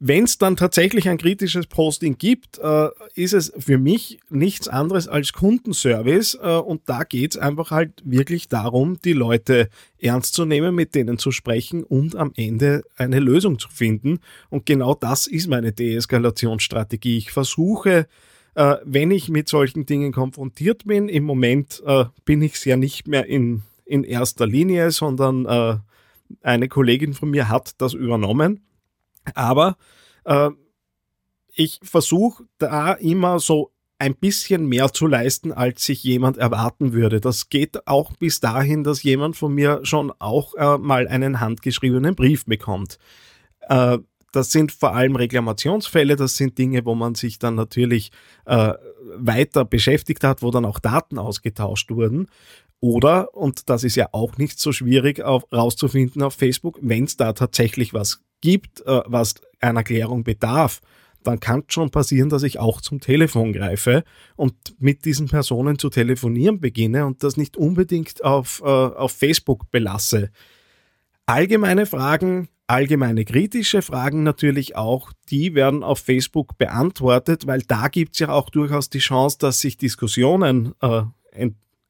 Wenn 0.00 0.24
es 0.24 0.38
dann 0.38 0.56
tatsächlich 0.56 1.08
ein 1.08 1.18
kritisches 1.18 1.66
Posting 1.66 2.18
gibt, 2.18 2.58
äh, 2.58 2.88
ist 3.14 3.32
es 3.32 3.52
für 3.56 3.78
mich 3.78 4.18
nichts 4.28 4.66
anderes 4.66 5.06
als 5.06 5.32
Kundenservice 5.32 6.36
äh, 6.42 6.56
und 6.56 6.82
da 6.86 7.04
geht 7.04 7.36
es 7.36 7.40
einfach 7.40 7.70
halt 7.70 8.02
wirklich 8.04 8.48
darum, 8.48 8.98
die 9.04 9.12
Leute 9.12 9.68
ernst 10.00 10.34
zu 10.34 10.46
nehmen, 10.46 10.74
mit 10.74 10.96
denen 10.96 11.16
zu 11.18 11.30
sprechen 11.30 11.84
und 11.84 12.16
am 12.16 12.32
Ende 12.36 12.82
eine 12.96 13.20
Lösung 13.20 13.60
zu 13.60 13.68
finden. 13.68 14.18
Und 14.50 14.66
genau 14.66 14.94
das 14.94 15.28
ist 15.28 15.46
meine 15.46 15.72
Deeskalationsstrategie. 15.72 17.16
Ich 17.16 17.30
versuche, 17.30 18.08
äh, 18.56 18.76
wenn 18.84 19.12
ich 19.12 19.28
mit 19.28 19.48
solchen 19.48 19.86
Dingen 19.86 20.12
konfrontiert 20.12 20.86
bin, 20.86 21.08
im 21.08 21.22
Moment 21.22 21.82
äh, 21.86 22.06
bin 22.24 22.42
ich 22.42 22.54
es 22.54 22.64
ja 22.64 22.76
nicht 22.76 23.06
mehr 23.06 23.26
in, 23.26 23.62
in 23.84 24.02
erster 24.02 24.46
Linie, 24.46 24.90
sondern 24.90 25.46
äh, 25.46 25.76
eine 26.42 26.68
Kollegin 26.68 27.14
von 27.14 27.30
mir 27.30 27.48
hat 27.48 27.80
das 27.80 27.94
übernommen 27.94 28.60
aber 29.34 29.76
äh, 30.24 30.50
ich 31.54 31.80
versuche 31.82 32.44
da 32.58 32.92
immer 32.92 33.38
so 33.38 33.70
ein 33.98 34.16
bisschen 34.16 34.66
mehr 34.66 34.92
zu 34.92 35.06
leisten, 35.06 35.52
als 35.52 35.84
sich 35.84 36.02
jemand 36.02 36.36
erwarten 36.36 36.92
würde. 36.92 37.20
Das 37.20 37.48
geht 37.48 37.86
auch 37.86 38.12
bis 38.16 38.40
dahin, 38.40 38.82
dass 38.82 39.02
jemand 39.02 39.36
von 39.36 39.54
mir 39.54 39.80
schon 39.84 40.12
auch 40.18 40.54
äh, 40.56 40.78
mal 40.78 41.06
einen 41.06 41.40
handgeschriebenen 41.40 42.16
Brief 42.16 42.44
bekommt. 42.44 42.98
Äh, 43.68 43.98
das 44.32 44.50
sind 44.50 44.72
vor 44.72 44.94
allem 44.94 45.14
Reklamationsfälle, 45.14 46.16
das 46.16 46.36
sind 46.36 46.58
Dinge, 46.58 46.84
wo 46.84 46.96
man 46.96 47.14
sich 47.14 47.38
dann 47.38 47.54
natürlich 47.54 48.10
äh, 48.46 48.74
weiter 49.16 49.64
beschäftigt 49.64 50.24
hat, 50.24 50.42
wo 50.42 50.50
dann 50.50 50.64
auch 50.64 50.80
Daten 50.80 51.18
ausgetauscht 51.18 51.92
wurden. 51.92 52.26
Oder, 52.80 53.32
und 53.34 53.70
das 53.70 53.84
ist 53.84 53.94
ja 53.94 54.08
auch 54.10 54.36
nicht 54.36 54.58
so 54.58 54.72
schwierig 54.72 55.22
auf, 55.22 55.44
rauszufinden 55.52 56.20
auf 56.22 56.34
Facebook, 56.34 56.80
wenn 56.82 57.04
es 57.04 57.16
da 57.16 57.32
tatsächlich 57.32 57.94
was 57.94 58.23
gibt, 58.44 58.82
äh, 58.82 59.00
was 59.06 59.36
einer 59.58 59.82
Klärung 59.82 60.22
bedarf, 60.22 60.82
dann 61.22 61.40
kann 61.40 61.64
es 61.66 61.72
schon 61.72 61.90
passieren, 61.90 62.28
dass 62.28 62.42
ich 62.42 62.58
auch 62.60 62.82
zum 62.82 63.00
Telefon 63.00 63.54
greife 63.54 64.04
und 64.36 64.54
mit 64.78 65.06
diesen 65.06 65.28
Personen 65.28 65.78
zu 65.78 65.88
telefonieren 65.88 66.60
beginne 66.60 67.06
und 67.06 67.22
das 67.22 67.38
nicht 67.38 67.56
unbedingt 67.56 68.22
auf, 68.22 68.60
äh, 68.62 68.68
auf 68.68 69.12
Facebook 69.12 69.70
belasse. 69.70 70.30
Allgemeine 71.24 71.86
Fragen, 71.86 72.48
allgemeine 72.66 73.24
kritische 73.24 73.80
Fragen 73.80 74.24
natürlich 74.24 74.76
auch, 74.76 75.10
die 75.30 75.54
werden 75.54 75.82
auf 75.82 76.00
Facebook 76.00 76.58
beantwortet, 76.58 77.46
weil 77.46 77.62
da 77.62 77.88
gibt 77.88 78.12
es 78.12 78.18
ja 78.18 78.28
auch 78.28 78.50
durchaus 78.50 78.90
die 78.90 78.98
Chance, 78.98 79.38
dass 79.40 79.60
sich 79.60 79.78
Diskussionen 79.78 80.74
äh, 80.82 81.04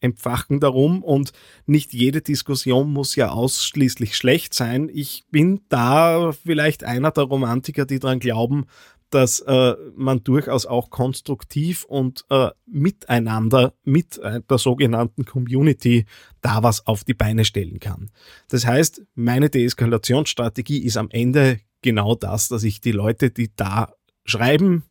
entfachen 0.05 0.61
darum 0.61 1.03
und 1.03 1.33
nicht 1.67 1.93
jede 1.93 2.21
Diskussion 2.21 2.93
muss 2.93 3.17
ja 3.17 3.31
ausschließlich 3.31 4.17
schlecht 4.17 4.55
sein. 4.55 4.91
Ich 4.93 5.25
bin 5.31 5.63
da 5.69 6.33
vielleicht 6.33 6.85
einer 6.85 7.11
der 7.11 7.25
Romantiker, 7.25 7.87
die 7.87 7.99
daran 7.99 8.21
glauben, 8.21 8.67
dass 9.11 9.41
äh, 9.41 9.75
man 9.97 10.25
durchaus 10.25 10.67
auch 10.67 10.91
konstruktiv 10.91 11.85
und 11.85 12.25
äh, 12.31 12.51
miteinander 12.67 13.73
mit 13.85 14.19
äh, 14.19 14.41
der 14.49 14.59
sogenannten 14.59 15.25
Community 15.25 16.05
da 16.41 16.63
was 16.63 16.87
auf 16.87 17.05
die 17.05 17.15
Beine 17.15 17.45
stellen 17.45 17.79
kann. 17.79 18.11
Das 18.49 18.67
heißt, 18.67 19.03
meine 19.15 19.51
Deeskalationsstrategie 19.51 20.79
ist 20.79 20.97
am 20.97 21.11
Ende 21.11 21.61
genau 21.81 22.15
das, 22.15 22.49
dass 22.49 22.65
ich 22.65 22.81
die 22.81 22.93
Leute, 22.93 23.31
die 23.31 23.55
da 23.55 23.93
schreiben, 24.25 24.83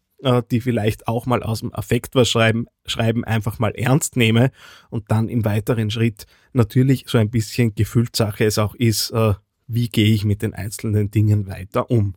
die 0.52 0.62
vielleicht 0.62 1.08
auch 1.08 1.26
mal 1.26 1.44
aus 1.44 1.60
dem 1.60 1.74
Affekt 1.74 2.16
was 2.16 2.30
schreiben, 2.30 2.68
schreiben, 2.86 3.24
einfach 3.24 3.60
mal 3.60 3.72
ernst 3.76 4.18
nehme 4.18 4.52
und 4.90 5.12
dann 5.12 5.30
im 5.30 5.46
weiteren 5.46 5.92
Schritt 5.92 6.26
natürlich 6.54 7.06
so 7.08 7.18
ein 7.18 7.30
bisschen 7.30 7.76
Gefühlssache 7.76 8.46
es 8.46 8.58
auch 8.58 8.76
ist, 8.76 9.12
äh, 9.12 9.34
wie 9.68 9.90
gehe 9.90 10.14
ich 10.14 10.26
mit 10.26 10.42
den 10.42 10.54
einzelnen 10.54 11.12
Dingen 11.12 11.48
weiter 11.48 11.90
um. 11.90 12.16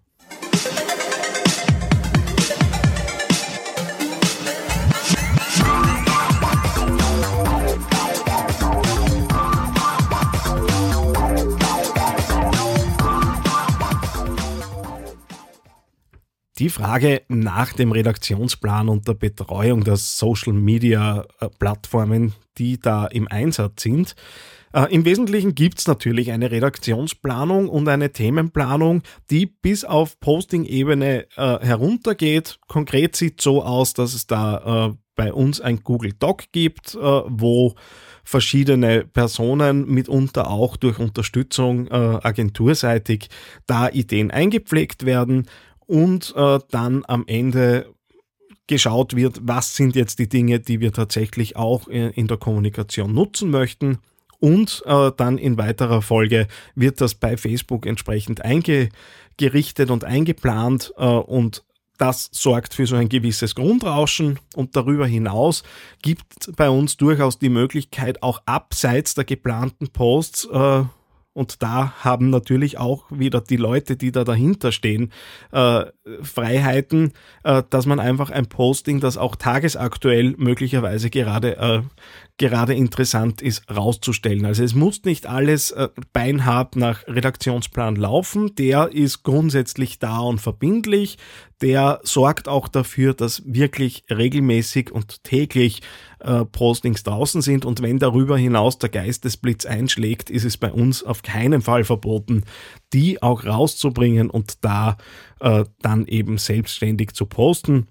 Die 16.59 16.71
Frage 16.71 17.21
nach 17.29 17.75
dem 17.75 17.93
Redaktionsplan 17.93 18.89
und 18.89 19.07
der 19.07 19.13
Betreuung 19.13 19.85
der 19.85 19.97
Social-Media-Plattformen, 19.97 22.33
die 22.57 22.81
da 22.81 23.05
im 23.07 23.29
Einsatz 23.29 23.83
sind. 23.83 24.15
Äh, 24.73 24.91
Im 24.95 25.05
Wesentlichen 25.05 25.55
gibt 25.55 25.81
es 25.81 25.87
natürlich 25.87 26.33
eine 26.33 26.51
Redaktionsplanung 26.51 27.69
und 27.69 27.87
eine 27.89 28.11
Themenplanung, 28.11 29.03
die 29.31 29.45
bis 29.45 29.85
auf 29.85 30.19
Posting-Ebene 30.21 31.27
äh, 31.37 31.59
heruntergeht. 31.61 32.59
Konkret 32.69 33.17
sieht 33.17 33.43
so 33.43 33.63
aus, 33.63 33.93
dass 33.93 34.15
es 34.15 34.27
da 34.27 34.89
äh, 34.89 34.95
bei 35.15 35.35
uns 35.35 35.61
ein 35.61 35.83
Google 35.83 36.15
Doc 36.19 36.45
gibt, 36.53 36.95
äh, 36.95 36.99
wo 36.99 37.75
verschiedene 38.25 39.05
Personen 39.05 39.87
mitunter 39.87 40.51
auch 40.51 40.77
durch 40.77 40.99
Unterstützung 40.99 41.87
äh, 41.89 41.95
agenturseitig 41.95 43.29
da 43.67 43.89
Ideen 43.89 44.31
eingepflegt 44.31 45.05
werden 45.05 45.47
und 45.87 46.35
äh, 46.37 46.59
dann 46.71 47.05
am 47.07 47.25
Ende 47.26 47.93
geschaut 48.66 49.14
wird, 49.14 49.40
was 49.43 49.76
sind 49.76 49.95
jetzt 49.95 50.19
die 50.19 50.28
Dinge, 50.28 50.59
die 50.59 50.81
wir 50.81 50.93
tatsächlich 50.93 51.57
auch 51.57 51.87
in 51.87 52.26
der 52.26 52.37
Kommunikation 52.37 53.14
nutzen 53.14 53.50
möchten. 53.50 53.99
Und 54.40 54.83
äh, 54.87 55.12
dann 55.16 55.38
in 55.38 55.57
weiterer 55.57 56.02
Folge 56.02 56.49
wird 56.75 57.00
das 57.00 57.14
bei 57.14 57.37
Facebook 57.37 57.87
entsprechend 57.87 58.43
eingerichtet 58.45 59.90
und 59.90 60.05
eingeplant 60.05 60.93
äh, 60.97 61.05
und 61.05 61.64
das 61.99 62.28
sorgt 62.33 62.75
für 62.75 62.87
so 62.87 62.97
ein 62.97 63.09
gewisses 63.09 63.55
Grundrauschen 63.55 64.38
und 64.55 64.76
darüber 64.76 65.07
hinaus 65.07 65.62
gibt 66.02 66.55
bei 66.57 66.69
uns 66.69 66.97
durchaus 66.97 67.38
die 67.38 67.49
Möglichkeit, 67.49 68.23
auch 68.23 68.43
abseits 68.45 69.14
der 69.14 69.25
geplanten 69.25 69.88
Posts 69.88 70.49
äh, 70.52 70.85
und 71.37 71.62
da 71.62 71.93
haben 72.02 72.31
natürlich 72.31 72.78
auch 72.78 73.05
wieder 73.11 73.43
die 73.43 73.59
Leute, 73.59 73.97
die 73.97 74.11
da 74.11 74.25
dahinter 74.25 74.73
stehen, 74.73 75.12
äh, 75.52 75.85
Freiheiten, 76.23 77.12
äh, 77.45 77.62
dass 77.69 77.85
man 77.85 78.00
einfach 78.00 78.31
ein 78.31 78.47
Posting, 78.47 79.00
das 79.00 79.19
auch 79.19 79.37
tagesaktuell 79.37 80.35
möglicherweise 80.38 81.11
gerade, 81.11 81.59
äh, 81.59 81.83
gerade 82.38 82.75
interessant 82.75 83.40
ist, 83.40 83.62
rauszustellen. 83.71 84.45
Also 84.45 84.62
es 84.62 84.75
muss 84.75 85.05
nicht 85.05 85.26
alles 85.26 85.71
äh, 85.71 85.88
beinhart 86.12 86.76
nach 86.76 87.07
Redaktionsplan 87.07 87.97
laufen. 87.97 88.55
Der 88.57 88.93
ist 88.93 89.23
grundsätzlich 89.23 89.99
da 89.99 90.19
und 90.19 90.40
verbindlich. 90.40 91.16
Der 91.62 92.00
sorgt 92.02 92.49
auch 92.49 92.69
dafür, 92.69 93.14
dass 93.14 93.43
wirklich 93.47 94.05
regelmäßig 94.11 94.93
und 94.93 95.25
täglich 95.25 95.81
äh, 96.21 96.45
Postings 96.45 97.02
draußen 97.05 97.40
sind 97.40 97.64
und 97.64 97.81
wenn 97.81 97.99
darüber 97.99 98.37
hinaus 98.37 98.78
der 98.78 98.90
Geistesblitz 98.90 99.64
einschlägt, 99.64 100.28
ist 100.28 100.45
es 100.45 100.59
bei 100.59 100.71
uns 100.71 101.02
auf 101.02 101.23
keinen 101.23 101.62
Fall 101.62 101.85
verboten, 101.85 102.45
die 102.93 103.23
auch 103.23 103.47
rauszubringen 103.47 104.28
und 104.28 104.62
da 104.64 104.99
äh, 105.40 105.64
dann 105.81 106.07
eben 106.07 106.37
selbstständig 106.37 107.12
zu 107.12 107.25
posten 107.25 107.87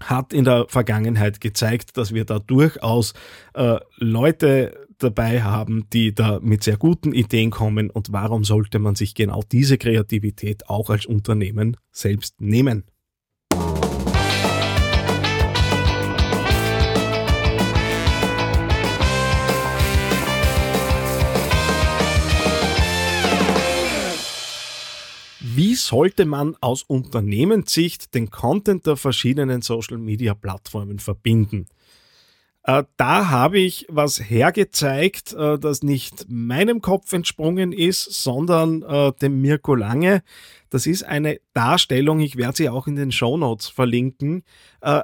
hat 0.00 0.32
in 0.32 0.44
der 0.44 0.66
Vergangenheit 0.68 1.40
gezeigt, 1.40 1.96
dass 1.96 2.12
wir 2.14 2.24
da 2.24 2.38
durchaus 2.38 3.14
äh, 3.54 3.78
Leute 3.96 4.86
dabei 4.98 5.42
haben, 5.42 5.86
die 5.92 6.14
da 6.14 6.40
mit 6.40 6.64
sehr 6.64 6.76
guten 6.76 7.12
Ideen 7.12 7.50
kommen 7.50 7.90
und 7.90 8.12
warum 8.12 8.44
sollte 8.44 8.78
man 8.78 8.94
sich 8.94 9.14
genau 9.14 9.42
diese 9.50 9.78
Kreativität 9.78 10.68
auch 10.68 10.90
als 10.90 11.06
Unternehmen 11.06 11.76
selbst 11.92 12.40
nehmen? 12.40 12.84
Wie 25.56 25.74
sollte 25.74 26.26
man 26.26 26.54
aus 26.60 26.82
Unternehmenssicht 26.82 28.14
den 28.14 28.28
Content 28.28 28.84
der 28.84 28.98
verschiedenen 28.98 29.62
Social-Media-Plattformen 29.62 30.98
verbinden? 30.98 31.66
Äh, 32.62 32.84
da 32.98 33.30
habe 33.30 33.58
ich 33.58 33.86
was 33.88 34.20
hergezeigt, 34.28 35.32
äh, 35.32 35.58
das 35.58 35.82
nicht 35.82 36.26
meinem 36.28 36.82
Kopf 36.82 37.10
entsprungen 37.14 37.72
ist, 37.72 38.22
sondern 38.22 38.82
äh, 38.82 39.12
dem 39.22 39.40
Mirko 39.40 39.74
Lange. 39.74 40.22
Das 40.68 40.86
ist 40.86 41.04
eine 41.04 41.40
Darstellung, 41.54 42.20
ich 42.20 42.36
werde 42.36 42.58
sie 42.58 42.68
auch 42.68 42.86
in 42.86 42.96
den 42.96 43.10
Show 43.10 43.38
Notes 43.38 43.68
verlinken, 43.68 44.42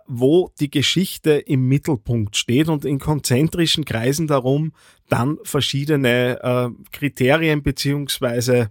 wo 0.07 0.51
die 0.61 0.71
Geschichte 0.71 1.31
im 1.31 1.67
Mittelpunkt 1.69 2.37
steht 2.37 2.69
und 2.69 2.85
in 2.85 2.99
konzentrischen 2.99 3.85
Kreisen 3.85 4.27
darum 4.27 4.73
dann 5.09 5.39
verschiedene 5.45 6.75
Kriterien 6.91 7.63
beziehungsweise 7.63 8.71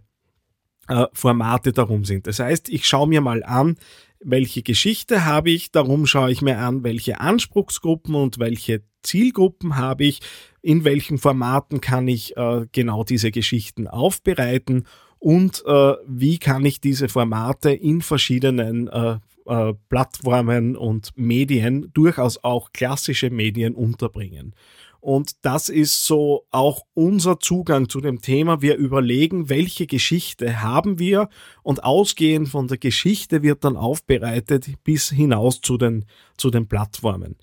äh, 0.88 1.06
Formate 1.14 1.72
darum 1.72 2.06
sind. 2.06 2.28
Das 2.28 2.40
heißt, 2.40 2.70
ich 2.70 2.88
schaue 2.88 3.08
mir 3.08 3.22
mal 3.22 3.44
an, 3.44 3.78
welche 4.24 4.62
Geschichte 4.62 5.26
habe 5.26 5.50
ich, 5.50 5.72
darum 5.72 6.06
schaue 6.06 6.32
ich 6.32 6.42
mir 6.42 6.60
an, 6.60 6.84
welche 6.84 7.20
Anspruchsgruppen 7.20 8.14
und 8.16 8.40
welche 8.40 8.84
Zielgruppen 9.04 9.78
habe 9.78 10.04
ich, 10.04 10.22
in 10.62 10.84
welchen 10.84 11.18
Formaten 11.18 11.82
kann 11.82 12.08
ich 12.08 12.38
äh, 12.38 12.68
genau 12.72 13.04
diese 13.04 13.32
Geschichten 13.32 13.88
aufbereiten 13.88 14.86
und 15.18 15.64
äh, 15.66 15.94
wie 16.08 16.38
kann 16.38 16.66
ich 16.66 16.82
diese 16.82 17.10
Formate 17.10 17.72
in 17.72 18.02
verschiedenen 18.02 18.88
äh, 18.88 19.18
äh 19.46 19.74
Plattformen 19.90 20.76
und 20.76 21.12
Medien, 21.16 21.92
durchaus 21.94 22.44
auch 22.44 22.72
klassische 22.74 23.30
Medien 23.30 23.76
unterbringen. 23.76 24.56
Und 25.02 25.44
das 25.44 25.68
ist 25.68 26.06
so 26.06 26.46
auch 26.52 26.84
unser 26.94 27.40
Zugang 27.40 27.90
zu 27.90 28.02
dem 28.02 28.22
Thema. 28.22 28.62
Wir 28.62 28.76
überlegen, 28.78 29.50
welche 29.50 29.88
Geschichte 29.88 30.62
haben 30.62 31.00
wir 31.00 31.28
und 31.64 31.84
ausgehend 31.84 32.50
von 32.50 32.68
der 32.68 32.78
Geschichte 32.78 33.42
wird 33.42 33.64
dann 33.64 33.78
aufbereitet 33.78 34.68
bis 34.84 35.10
hinaus 35.10 35.60
zu 35.60 35.78
den, 35.78 36.06
zu 36.38 36.52
den 36.52 36.68
Plattformen. 36.68 37.36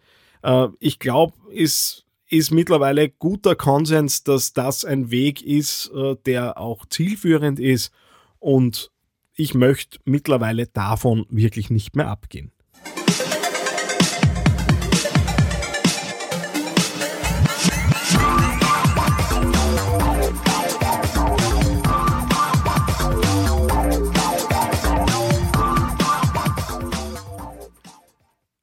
Äh, 0.43 0.69
ich 0.79 1.01
glaube, 1.01 1.35
ist 1.51 2.05
ist 2.31 2.51
mittlerweile 2.51 3.09
guter 3.09 3.57
Konsens, 3.57 4.23
dass 4.23 4.53
das 4.53 4.85
ein 4.85 5.11
Weg 5.11 5.43
ist, 5.43 5.91
äh, 5.95 6.15
der 6.27 6.59
auch 6.59 6.85
zielführend 6.87 7.59
ist 7.59 7.91
und 8.39 8.91
ich 9.39 9.55
möchte 9.55 10.01
mittlerweile 10.05 10.67
davon 10.67 11.25
wirklich 11.31 11.71
nicht 11.71 11.95
mehr 11.95 12.09
abgehen. 12.09 12.51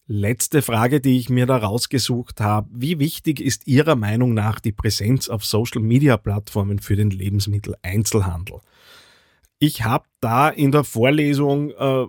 Letzte 0.08 0.62
Frage, 0.62 1.02
die 1.02 1.18
ich 1.18 1.30
mir 1.30 1.46
da 1.46 1.58
rausgesucht 1.58 2.42
habe. 2.42 2.70
Wie 2.72 3.00
wichtig 3.00 3.40
ist 3.40 3.66
Ihrer 3.66 3.96
Meinung 3.96 4.34
nach 4.34 4.60
die 4.60 4.72
Präsenz 4.72 5.30
auf 5.30 5.46
Social-Media-Plattformen 5.46 6.80
für 6.80 6.96
den 6.96 7.12
Lebensmitteleinzelhandel? 7.12 8.60
Ich 9.60 9.84
habe 9.84 10.06
da 10.20 10.50
in 10.50 10.72
der 10.72 10.84
Vorlesung 10.84 11.72
äh, 11.72 12.06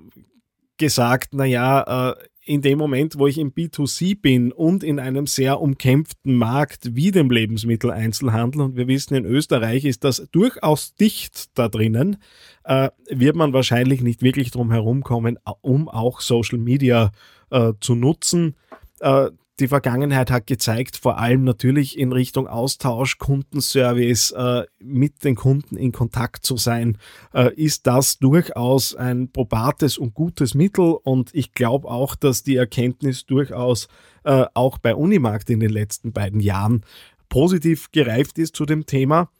gesagt, 0.78 1.34
naja, 1.34 2.10
äh, 2.10 2.14
in 2.46 2.62
dem 2.62 2.78
Moment, 2.78 3.18
wo 3.18 3.26
ich 3.26 3.38
im 3.38 3.52
B2C 3.52 4.20
bin 4.20 4.52
und 4.52 4.84
in 4.84 5.00
einem 5.00 5.26
sehr 5.26 5.60
umkämpften 5.60 6.36
Markt 6.36 6.94
wie 6.94 7.10
dem 7.10 7.28
Lebensmitteleinzelhandel, 7.28 8.62
und 8.62 8.76
wir 8.76 8.86
wissen, 8.86 9.16
in 9.16 9.24
Österreich 9.24 9.84
ist 9.84 10.04
das 10.04 10.28
durchaus 10.30 10.94
dicht 10.94 11.58
da 11.58 11.68
drinnen, 11.68 12.18
äh, 12.64 12.90
wird 13.10 13.34
man 13.34 13.52
wahrscheinlich 13.52 14.00
nicht 14.00 14.22
wirklich 14.22 14.52
drum 14.52 14.70
herumkommen, 14.70 15.38
um 15.60 15.88
auch 15.88 16.20
Social 16.20 16.58
Media 16.58 17.10
äh, 17.50 17.72
zu 17.80 17.96
nutzen. 17.96 18.54
Äh, 19.00 19.30
die 19.58 19.68
Vergangenheit 19.68 20.30
hat 20.30 20.46
gezeigt, 20.46 20.96
vor 20.96 21.18
allem 21.18 21.44
natürlich 21.44 21.98
in 21.98 22.12
Richtung 22.12 22.46
Austausch, 22.46 23.18
Kundenservice, 23.18 24.32
äh, 24.32 24.64
mit 24.78 25.24
den 25.24 25.34
Kunden 25.34 25.76
in 25.76 25.92
Kontakt 25.92 26.44
zu 26.44 26.56
sein, 26.56 26.98
äh, 27.32 27.54
ist 27.54 27.86
das 27.86 28.18
durchaus 28.18 28.94
ein 28.94 29.32
probates 29.32 29.96
und 29.96 30.14
gutes 30.14 30.54
Mittel. 30.54 30.96
Und 31.02 31.34
ich 31.34 31.52
glaube 31.52 31.88
auch, 31.88 32.14
dass 32.14 32.42
die 32.42 32.56
Erkenntnis 32.56 33.24
durchaus 33.24 33.88
äh, 34.24 34.44
auch 34.52 34.76
bei 34.78 34.94
Unimarkt 34.94 35.48
in 35.48 35.60
den 35.60 35.70
letzten 35.70 36.12
beiden 36.12 36.40
Jahren 36.40 36.84
positiv 37.30 37.90
gereift 37.92 38.38
ist 38.38 38.56
zu 38.56 38.66
dem 38.66 38.84
Thema. 38.84 39.30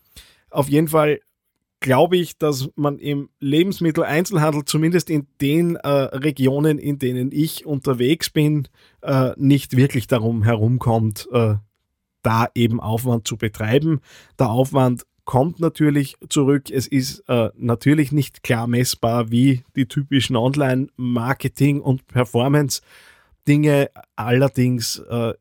Auf 0.51 0.69
jeden 0.69 0.89
Fall 0.89 1.21
glaube 1.81 2.17
ich, 2.17 2.39
dass 2.39 2.69
man 2.75 2.99
im 2.99 3.29
Lebensmitteleinzelhandel, 3.41 4.65
zumindest 4.65 5.11
in 5.11 5.27
den 5.41 5.77
äh, 5.77 5.89
Regionen, 5.89 6.79
in 6.79 6.99
denen 6.99 7.31
ich 7.33 7.67
unterwegs 7.67 8.31
bin, 8.31 8.69
äh, 9.03 9.33
nicht 9.37 9.77
wirklich 9.77 10.07
darum 10.07 10.43
herumkommt, 10.43 11.29
äh, 11.33 11.57
da 12.23 12.49
eben 12.55 12.81
Aufwand 12.81 13.29
zu 13.29 13.37
betreiben. 13.37 14.01
Der 14.39 14.51
Aufwand 14.51 15.05
kommt 15.25 15.61
natürlich 15.61 16.17
zurück. 16.29 16.71
Es 16.71 16.87
ist 16.87 17.21
äh, 17.29 17.51
natürlich 17.57 18.13
nicht 18.13 18.43
klar 18.43 18.67
messbar 18.67 19.31
wie 19.31 19.63
die 19.75 19.87
typischen 19.87 20.37
Online-Marketing- 20.37 21.81
und 21.81 22.07
Performance-Dinge. 22.07 23.91
Allerdings 24.15 24.99
äh, 24.99 25.35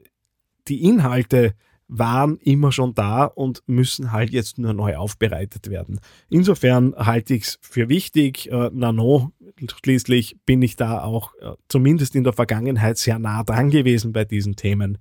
die 0.67 0.83
Inhalte 0.83 1.53
waren 1.87 2.37
immer 2.37 2.71
schon 2.71 2.93
da 2.95 3.25
und 3.25 3.61
müssen 3.67 4.11
halt 4.11 4.31
jetzt 4.31 4.57
nur 4.57 4.73
neu 4.73 4.95
aufbereitet 4.97 5.69
werden. 5.69 5.99
Insofern 6.29 6.95
halte 6.95 7.35
ich 7.35 7.43
es 7.43 7.59
für 7.61 7.89
wichtig. 7.89 8.51
Äh, 8.51 8.71
Nano, 8.73 9.31
schließlich 9.83 10.37
bin 10.45 10.61
ich 10.61 10.75
da 10.75 11.03
auch 11.03 11.33
äh, 11.41 11.53
zumindest 11.69 12.15
in 12.15 12.23
der 12.23 12.33
Vergangenheit 12.33 12.97
sehr 12.97 13.19
nah 13.19 13.43
dran 13.43 13.69
gewesen 13.69 14.13
bei 14.13 14.25
diesen 14.25 14.55
Themen 14.55 14.97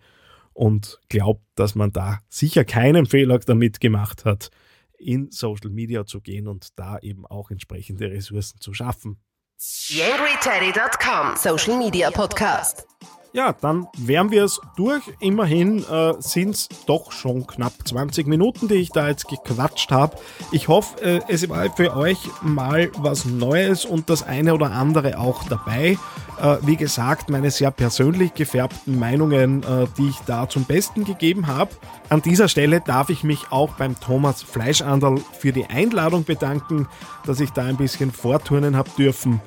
und 0.53 1.01
glaube, 1.09 1.41
dass 1.55 1.75
man 1.75 1.93
da 1.93 2.21
sicher 2.29 2.65
keinen 2.65 3.07
Fehler 3.07 3.39
damit 3.39 3.81
gemacht 3.81 4.25
hat, 4.25 4.51
in 4.99 5.31
Social 5.31 5.71
Media 5.71 6.07
zu 6.07 6.21
gehen 6.21 6.49
und 6.49 6.79
da 6.79 6.99
eben 6.99 7.27
auch 7.27 7.51
entsprechende 7.51 8.11
Ressourcen 8.11 8.61
zu 8.61 8.73
schaffen. 8.73 9.19
YangryTeddy.com 9.59 11.37
Social 11.37 11.79
Media 11.79 12.11
Podcast. 12.11 12.87
Ja, 13.35 13.53
dann 13.53 13.89
wären 13.99 14.31
wir 14.31 14.45
es 14.45 14.61
durch. 14.77 15.03
Immerhin 15.19 15.83
äh, 15.83 16.15
sind 16.21 16.55
es 16.55 16.69
doch 16.87 17.11
schon 17.11 17.49
knapp 17.49 17.73
20 17.85 18.29
Minuten, 18.29 18.69
die 18.69 18.75
ich 18.75 18.91
da 18.91 19.09
jetzt 19.09 19.27
gequatscht 19.27 19.91
habe. 19.91 20.17
Ich 20.53 20.69
hoffe, 20.69 21.03
äh, 21.03 21.21
es 21.27 21.49
war 21.49 21.69
für 21.75 21.97
euch 21.97 22.19
mal 22.43 22.93
was 22.99 23.25
Neues 23.25 23.87
und 23.87 24.09
das 24.09 24.23
eine 24.23 24.55
oder 24.55 24.71
andere 24.71 25.19
auch 25.19 25.43
dabei. 25.49 25.99
Äh, 26.41 26.59
wie 26.63 26.77
gesagt, 26.77 27.29
meine 27.29 27.51
sehr 27.51 27.73
persönlich 27.73 28.35
gefärbten 28.35 29.01
Meinungen, 29.01 29.65
äh, 29.65 29.89
die 29.99 30.11
ich 30.11 30.19
da 30.27 30.49
zum 30.49 30.63
Besten 30.63 31.03
gegeben 31.03 31.49
habe. 31.49 31.73
An 32.11 32.23
dieser 32.23 32.47
Stelle 32.47 32.83
darf 32.83 33.11
ich 33.11 33.25
mich 33.25 33.51
auch 33.51 33.71
beim 33.75 33.99
Thomas 33.99 34.45
Fleischanderl 34.45 35.21
für 35.41 35.51
die 35.51 35.67
Einladung 35.67 36.23
bedanken, 36.23 36.87
dass 37.27 37.41
ich 37.41 37.51
da 37.51 37.65
ein 37.65 37.79
bisschen 37.79 38.13
vorturnen 38.13 38.77
habe 38.77 38.91
dürfen 38.97 39.41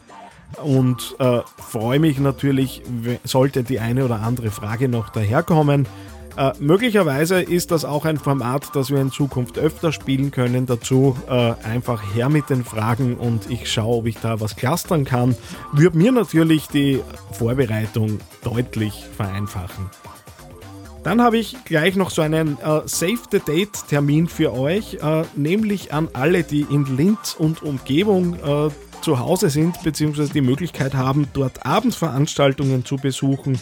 und 0.64 1.16
äh, 1.20 1.42
freue 1.58 2.00
mich 2.00 2.20
natürlich, 2.20 2.82
sollte 3.24 3.64
die 3.64 3.80
eine 3.80 4.06
oder 4.06 4.22
andere 4.22 4.52
Frage 4.52 4.88
noch 4.90 5.10
daherkommen. 5.10 5.88
Äh, 6.38 6.54
möglicherweise 6.60 7.42
ist 7.42 7.72
das 7.72 7.84
auch 7.84 8.06
ein 8.06 8.18
Format, 8.18 8.76
das 8.76 8.92
wir 8.92 9.00
in 9.02 9.12
Zukunft 9.12 9.58
öfter 9.58 9.92
spielen 9.92 10.30
können. 10.30 10.68
Dazu 10.68 11.18
äh, 11.28 11.54
einfach 11.64 12.14
her 12.14 12.30
mit 12.30 12.52
den 12.52 12.64
Fragen 12.64 13.18
und 13.18 13.50
ich 13.50 13.72
schaue, 13.72 13.98
ob 13.98 14.06
ich 14.06 14.18
da 14.20 14.40
was 14.40 14.56
clustern 14.56 15.04
kann. 15.04 15.36
Würde 15.74 15.98
mir 15.98 16.12
natürlich 16.12 16.68
die 16.68 17.02
Vorbereitung 17.32 18.20
deutlich 18.44 19.04
vereinfachen. 19.16 19.90
Dann 21.04 21.22
habe 21.22 21.38
ich 21.38 21.56
gleich 21.64 21.96
noch 21.96 22.12
so 22.12 22.22
einen 22.22 22.60
äh, 22.60 22.82
Save 22.86 23.20
the 23.32 23.40
Date 23.40 23.88
Termin 23.88 24.28
für 24.28 24.54
euch, 24.54 24.96
äh, 24.96 25.24
nämlich 25.36 25.94
an 25.94 26.10
alle, 26.14 26.44
die 26.44 26.62
in 26.62 26.98
Linz 26.98 27.34
und 27.34 27.64
Umgebung 27.64 28.36
äh, 28.36 28.70
zu 29.02 29.20
Hause 29.20 29.50
sind, 29.50 29.82
beziehungsweise 29.84 30.34
die 30.34 30.42
Möglichkeit 30.42 30.94
haben, 30.94 31.28
dort 31.34 31.66
Abendveranstaltungen 31.66 32.86
zu 32.86 32.98
besuchen. 32.98 33.60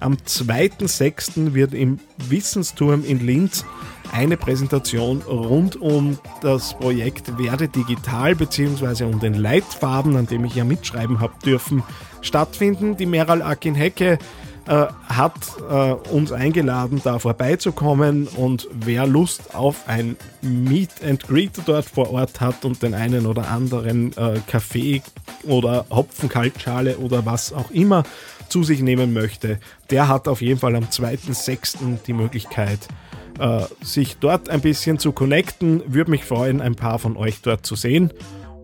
Am 0.00 0.14
2.6. 0.14 1.54
wird 1.54 1.72
im 1.72 1.98
Wissensturm 2.18 3.04
in 3.04 3.24
Linz 3.24 3.64
eine 4.12 4.36
Präsentation 4.36 5.22
rund 5.22 5.76
um 5.76 6.18
das 6.42 6.74
Projekt 6.74 7.38
Werde 7.38 7.68
Digital 7.68 8.34
bzw. 8.34 9.04
um 9.04 9.20
den 9.20 9.34
Leitfaden, 9.34 10.16
an 10.16 10.26
dem 10.26 10.44
ich 10.44 10.54
ja 10.54 10.64
mitschreiben 10.64 11.20
habe 11.20 11.34
dürfen, 11.44 11.82
stattfinden. 12.20 12.96
Die 12.96 13.06
Meral 13.06 13.42
Akin-Hecke 13.42 14.18
äh, 14.66 14.86
hat 15.08 15.34
äh, 15.70 15.92
uns 16.10 16.32
eingeladen, 16.32 17.00
da 17.04 17.18
vorbeizukommen 17.18 18.26
und 18.26 18.68
wer 18.72 19.06
Lust 19.06 19.54
auf 19.54 19.88
ein 19.88 20.16
Meet 20.42 21.04
and 21.04 21.26
Greet 21.26 21.52
dort 21.66 21.86
vor 21.86 22.10
Ort 22.12 22.40
hat 22.40 22.64
und 22.64 22.82
den 22.82 22.94
einen 22.94 23.26
oder 23.26 23.48
anderen 23.48 24.16
äh, 24.16 24.40
Kaffee 24.46 25.02
oder 25.44 25.86
Hopfenkaltschale 25.90 26.98
oder 26.98 27.24
was 27.24 27.52
auch 27.52 27.70
immer 27.70 28.02
zu 28.48 28.62
sich 28.62 28.80
nehmen 28.80 29.12
möchte, 29.12 29.58
der 29.90 30.08
hat 30.08 30.28
auf 30.28 30.40
jeden 30.40 30.60
Fall 30.60 30.76
am 30.76 30.84
2.6. 30.84 31.98
die 32.06 32.12
Möglichkeit, 32.12 32.80
äh, 33.38 33.62
sich 33.82 34.16
dort 34.18 34.48
ein 34.48 34.60
bisschen 34.60 34.98
zu 34.98 35.12
connecten. 35.12 35.82
Würde 35.86 36.10
mich 36.10 36.24
freuen, 36.24 36.60
ein 36.60 36.74
paar 36.74 36.98
von 36.98 37.16
euch 37.16 37.40
dort 37.42 37.66
zu 37.66 37.74
sehen. 37.74 38.12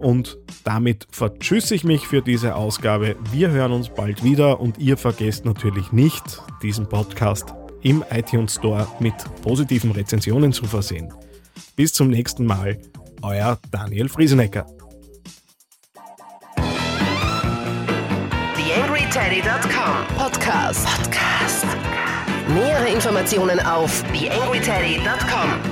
Und 0.03 0.37
damit 0.65 1.07
vertschüsse 1.13 1.77
ich 1.77 1.85
mich 1.85 2.09
für 2.09 2.23
diese 2.23 2.57
Ausgabe. 2.57 3.15
Wir 3.31 3.51
hören 3.51 3.71
uns 3.71 3.89
bald 3.89 4.25
wieder 4.25 4.61
und 4.61 4.79
ihr 4.79 4.97
vergesst 4.97 5.45
natürlich 5.45 5.93
nicht, 5.93 6.43
diesen 6.61 6.89
Podcast 6.89 7.55
im 7.83 8.05
iTunes 8.11 8.57
Store 8.57 8.89
mit 8.99 9.15
positiven 9.43 9.93
Rezensionen 9.93 10.53
zu 10.53 10.65
versehen. 10.65 11.13
Bis 11.77 11.93
zum 11.93 12.09
nächsten 12.09 12.45
Mal, 12.45 12.79
euer 13.23 13.59
Daniel 13.71 14.09
Friesenecker. 14.09 14.67
TheAngryTeddy.com 18.57 20.17
Podcast. 20.17 20.85
Podcast. 20.85 21.67
Nähere 22.49 22.89
Informationen 22.89 23.61
auf 23.61 24.03
TheAngryTeddy.com 24.13 25.72